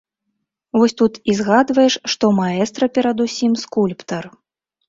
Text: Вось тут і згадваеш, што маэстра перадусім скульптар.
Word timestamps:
Вось 0.79 0.95
тут 1.01 1.19
і 1.33 1.35
згадваеш, 1.41 1.99
што 2.13 2.25
маэстра 2.41 2.85
перадусім 2.97 3.51
скульптар. 3.67 4.23